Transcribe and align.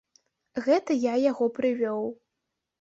Гэта 0.67 0.97
я 1.03 1.13
яго 1.31 1.45
прывёў. 1.61 2.05